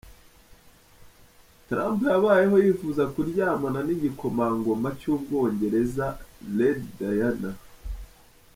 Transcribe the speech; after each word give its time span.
Trump 1.67 1.99
yabayeho 2.13 2.55
yifuza 2.65 3.03
kuryamana 3.13 3.79
n’igikomangoma 3.87 4.89
cy’Ubwongereza 4.99 6.05
‘Lady 6.57 6.87
Diana’. 6.97 7.51